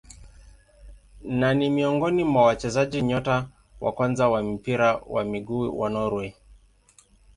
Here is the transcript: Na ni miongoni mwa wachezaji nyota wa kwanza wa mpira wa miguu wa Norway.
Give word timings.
Na 1.29 1.53
ni 1.53 1.69
miongoni 1.69 2.23
mwa 2.23 2.43
wachezaji 2.43 3.01
nyota 3.01 3.49
wa 3.81 3.91
kwanza 3.91 4.29
wa 4.29 4.43
mpira 4.43 4.95
wa 4.97 5.23
miguu 5.23 5.79
wa 5.79 5.89
Norway. 5.89 6.33